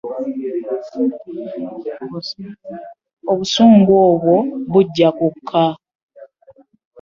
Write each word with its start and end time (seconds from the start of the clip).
Obusungu 3.31 3.99
bwo 4.21 4.37
bujja 4.71 5.09
kukka. 5.17 5.63